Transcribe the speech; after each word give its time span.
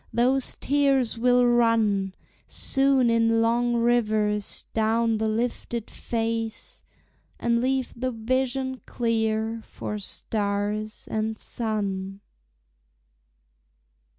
Those 0.11 0.57
tears 0.59 1.19
will 1.19 1.45
run 1.45 2.15
Soon 2.47 3.11
in 3.11 3.39
long 3.39 3.75
rivers 3.75 4.65
down 4.73 5.19
the 5.19 5.29
lifted 5.29 5.91
face, 5.91 6.83
And 7.39 7.61
leave 7.61 7.93
the 7.95 8.09
vision 8.09 8.81
clear 8.87 9.61
for 9.63 9.99
stars 9.99 11.07
and 11.11 11.37
sun. 11.37 12.21